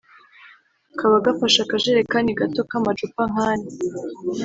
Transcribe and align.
kaba 0.99 1.17
gafashe 1.25 1.57
akajerikani 1.61 2.31
gato 2.39 2.61
k’amacupa 2.69 3.21
nk’ane 3.31 3.69